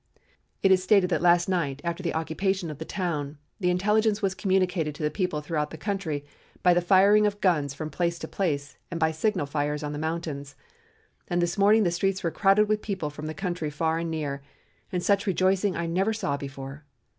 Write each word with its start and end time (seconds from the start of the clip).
"It 0.63 0.71
is 0.71 0.81
stated 0.83 1.11
that 1.11 1.21
last 1.21 1.47
night, 1.47 1.79
after 1.83 2.01
the 2.01 2.15
occupation 2.15 2.71
of 2.71 2.79
the 2.79 2.85
town, 2.85 3.37
the 3.59 3.69
intelligence 3.69 4.19
was 4.19 4.33
communicated 4.33 4.95
to 4.95 5.03
the 5.03 5.11
people 5.11 5.41
throughout 5.41 5.69
the 5.69 5.77
country 5.77 6.25
by 6.63 6.73
the 6.73 6.81
firing 6.81 7.27
of 7.27 7.39
guns 7.39 7.75
from 7.75 7.91
place 7.91 8.17
to 8.17 8.27
place 8.27 8.77
and 8.89 8.99
by 8.99 9.11
signal 9.11 9.45
fires 9.45 9.83
on 9.83 9.93
the 9.93 9.99
mountains. 9.99 10.55
And 11.27 11.39
this 11.39 11.55
morning 11.55 11.83
the 11.83 11.91
streets 11.91 12.23
were 12.23 12.31
crowded 12.31 12.67
with 12.67 12.81
people 12.81 13.11
from 13.11 13.27
the 13.27 13.35
country 13.35 13.69
far 13.69 13.99
and 13.99 14.09
near, 14.09 14.41
and 14.91 15.03
such 15.03 15.27
rejoicing 15.27 15.75
I 15.75 15.85
never 15.85 16.13
saw 16.13 16.35
before. 16.35 16.83